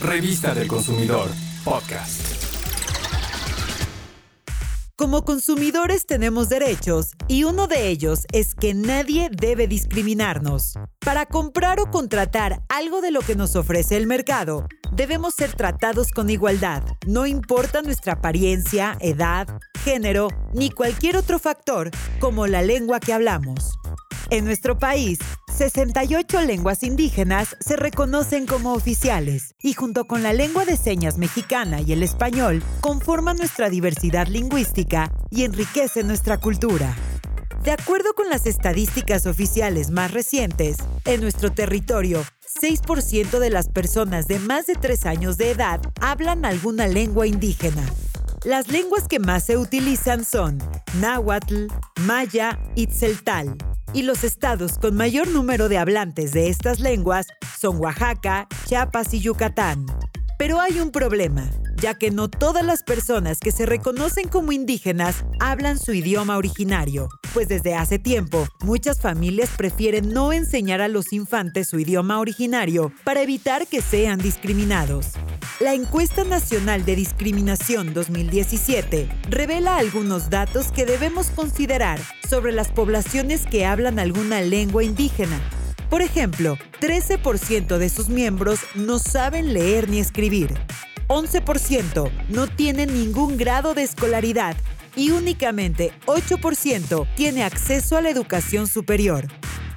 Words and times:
Revista 0.00 0.54
del 0.54 0.68
Consumidor, 0.68 1.30
podcast. 1.64 2.20
Como 4.94 5.24
consumidores 5.24 6.04
tenemos 6.04 6.50
derechos 6.50 7.12
y 7.28 7.44
uno 7.44 7.66
de 7.66 7.88
ellos 7.88 8.26
es 8.32 8.54
que 8.54 8.74
nadie 8.74 9.30
debe 9.30 9.66
discriminarnos. 9.66 10.74
Para 11.00 11.24
comprar 11.24 11.80
o 11.80 11.90
contratar 11.90 12.62
algo 12.68 13.00
de 13.00 13.10
lo 13.10 13.20
que 13.20 13.36
nos 13.36 13.56
ofrece 13.56 13.96
el 13.96 14.06
mercado, 14.06 14.66
debemos 14.92 15.34
ser 15.34 15.54
tratados 15.54 16.10
con 16.10 16.28
igualdad, 16.28 16.82
no 17.06 17.26
importa 17.26 17.80
nuestra 17.80 18.14
apariencia, 18.14 18.98
edad, 19.00 19.48
género 19.82 20.28
ni 20.52 20.70
cualquier 20.70 21.16
otro 21.16 21.38
factor 21.38 21.90
como 22.20 22.46
la 22.46 22.60
lengua 22.60 23.00
que 23.00 23.14
hablamos. 23.14 23.72
En 24.28 24.44
nuestro 24.44 24.76
país, 24.76 25.18
68 25.56 26.42
lenguas 26.42 26.82
indígenas 26.82 27.56
se 27.60 27.76
reconocen 27.76 28.44
como 28.44 28.74
oficiales 28.74 29.54
y 29.62 29.72
junto 29.72 30.06
con 30.06 30.22
la 30.22 30.34
lengua 30.34 30.66
de 30.66 30.76
señas 30.76 31.16
mexicana 31.16 31.80
y 31.80 31.92
el 31.92 32.02
español 32.02 32.62
conforman 32.82 33.38
nuestra 33.38 33.70
diversidad 33.70 34.26
lingüística 34.26 35.10
y 35.30 35.44
enriquecen 35.44 36.08
nuestra 36.08 36.36
cultura. 36.36 36.94
De 37.64 37.70
acuerdo 37.70 38.12
con 38.14 38.28
las 38.28 38.44
estadísticas 38.44 39.24
oficiales 39.24 39.90
más 39.90 40.10
recientes, 40.10 40.76
en 41.06 41.22
nuestro 41.22 41.50
territorio, 41.50 42.22
6% 42.60 43.38
de 43.38 43.48
las 43.48 43.70
personas 43.70 44.28
de 44.28 44.38
más 44.38 44.66
de 44.66 44.74
3 44.74 45.06
años 45.06 45.38
de 45.38 45.52
edad 45.52 45.80
hablan 46.02 46.44
alguna 46.44 46.86
lengua 46.86 47.26
indígena. 47.26 47.82
Las 48.44 48.68
lenguas 48.68 49.08
que 49.08 49.20
más 49.20 49.46
se 49.46 49.56
utilizan 49.56 50.26
son 50.26 50.58
náhuatl, 51.00 51.68
maya 52.02 52.58
y 52.74 52.88
tzeltal 52.88 53.56
y 53.92 54.02
los 54.02 54.24
estados 54.24 54.78
con 54.78 54.96
mayor 54.96 55.28
número 55.28 55.68
de 55.68 55.78
hablantes 55.78 56.32
de 56.32 56.48
estas 56.48 56.80
lenguas 56.80 57.26
son 57.58 57.78
Oaxaca, 57.78 58.46
Chiapas 58.66 59.14
y 59.14 59.20
Yucatán. 59.20 59.86
Pero 60.38 60.60
hay 60.60 60.80
un 60.80 60.90
problema, 60.90 61.50
ya 61.80 61.94
que 61.94 62.10
no 62.10 62.28
todas 62.28 62.64
las 62.64 62.82
personas 62.82 63.38
que 63.38 63.52
se 63.52 63.64
reconocen 63.64 64.28
como 64.28 64.52
indígenas 64.52 65.24
hablan 65.40 65.78
su 65.78 65.94
idioma 65.94 66.36
originario, 66.36 67.08
pues 67.32 67.48
desde 67.48 67.74
hace 67.74 67.98
tiempo 67.98 68.46
muchas 68.62 69.00
familias 69.00 69.50
prefieren 69.56 70.12
no 70.12 70.32
enseñar 70.32 70.82
a 70.82 70.88
los 70.88 71.12
infantes 71.12 71.68
su 71.68 71.78
idioma 71.78 72.20
originario 72.20 72.92
para 73.04 73.22
evitar 73.22 73.66
que 73.66 73.80
sean 73.80 74.18
discriminados. 74.18 75.12
La 75.58 75.72
encuesta 75.72 76.22
nacional 76.22 76.84
de 76.84 76.96
discriminación 76.96 77.94
2017 77.94 79.08
revela 79.30 79.78
algunos 79.78 80.28
datos 80.28 80.70
que 80.70 80.84
debemos 80.84 81.30
considerar 81.30 81.98
sobre 82.28 82.52
las 82.52 82.68
poblaciones 82.68 83.46
que 83.46 83.64
hablan 83.64 83.98
alguna 83.98 84.42
lengua 84.42 84.84
indígena. 84.84 85.40
Por 85.88 86.02
ejemplo, 86.02 86.58
13% 86.82 87.78
de 87.78 87.88
sus 87.88 88.10
miembros 88.10 88.60
no 88.74 88.98
saben 88.98 89.54
leer 89.54 89.88
ni 89.88 89.98
escribir. 89.98 90.52
11% 91.08 92.10
no 92.28 92.48
tienen 92.48 92.92
ningún 92.92 93.38
grado 93.38 93.72
de 93.72 93.84
escolaridad 93.84 94.56
y 94.94 95.12
únicamente 95.12 95.90
8% 96.04 97.06
tiene 97.16 97.44
acceso 97.44 97.96
a 97.96 98.02
la 98.02 98.10
educación 98.10 98.66
superior. 98.66 99.26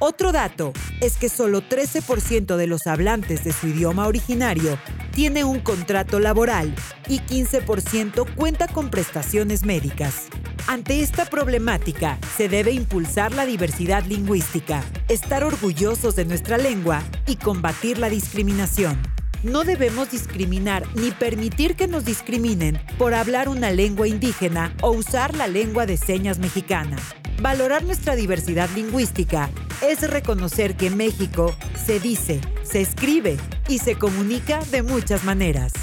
Otro 0.02 0.31
dato 0.31 0.72
es 1.02 1.17
que 1.17 1.28
solo 1.28 1.61
13% 1.61 2.55
de 2.55 2.67
los 2.67 2.88
hablantes 2.88 3.44
de 3.44 3.52
su 3.52 3.67
idioma 3.67 4.08
originario 4.08 4.80
tiene 5.11 5.44
un 5.44 5.59
contrato 5.59 6.22
laboral 6.22 6.73
y 7.09 7.19
15% 7.19 8.33
cuenta 8.33 8.69
con 8.69 8.89
prestaciones 8.89 9.66
médicas. 9.66 10.28
Ante 10.67 11.02
esta 11.02 11.25
problemática, 11.25 12.17
se 12.38 12.47
debe 12.47 12.72
impulsar 12.72 13.33
la 13.33 13.45
diversidad 13.45 14.06
lingüística, 14.06 14.86
estar 15.09 15.44
orgullosos 15.44 16.16
de 16.16 16.23
nuestra 16.23 16.58
lengua 16.58 17.03
y 17.28 17.36
combatir 17.36 17.97
la 17.97 18.08
discriminación. 18.09 18.97
No 19.44 19.66
debemos 19.66 20.11
discriminar 20.11 20.86
ni 20.95 21.11
permitir 21.11 21.75
que 21.75 21.88
nos 21.89 22.06
discriminen 22.06 22.80
por 22.97 23.13
hablar 23.13 23.50
una 23.50 23.72
lengua 23.72 24.08
indígena 24.08 24.73
o 24.81 24.91
usar 24.91 25.36
la 25.36 25.47
lengua 25.47 25.86
de 25.86 25.97
señas 25.97 26.39
mexicana. 26.39 26.95
Valorar 27.41 27.84
nuestra 27.84 28.16
diversidad 28.16 28.69
lingüística 28.75 29.50
es 29.81 30.09
reconocer 30.09 30.75
que 30.75 30.90
México 30.90 31.56
se 31.85 32.00
dice, 32.00 32.41
se 32.63 32.81
escribe 32.81 33.38
y 33.67 33.79
se 33.79 33.95
comunica 33.95 34.59
de 34.72 34.84
muchas 34.84 35.23
maneras. 35.23 35.73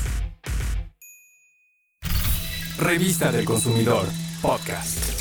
Revista 2.78 3.32
del 3.32 3.44
Consumidor, 3.44 4.06
podcast. 4.42 5.15